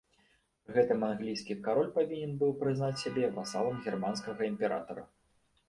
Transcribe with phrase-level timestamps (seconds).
[0.69, 5.09] Пры гэтым англійскі кароль павінен быў прызнаць сябе васалам германскага імператара.